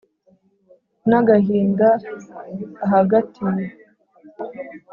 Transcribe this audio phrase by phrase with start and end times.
[1.09, 1.89] n’agahinda
[2.85, 3.65] ahagatiye